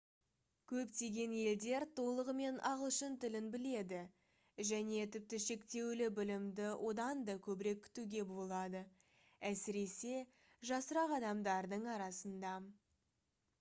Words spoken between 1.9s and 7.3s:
толығымен ағылшын тілін біледі және тіпті шектеулі білімді одан